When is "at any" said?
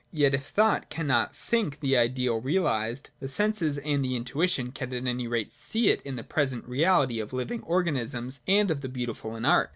4.95-5.27